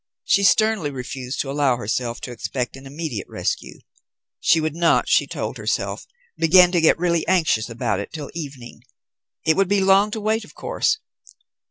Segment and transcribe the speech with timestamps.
[0.23, 3.81] She sternly refused to allow herself to expect an immediate rescue.
[4.39, 8.81] She would not, she told herself, begin to get really anxious about it till evening.
[9.45, 10.97] It would be long to wait, of course.